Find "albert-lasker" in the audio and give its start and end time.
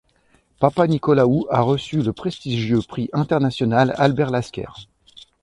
3.99-4.87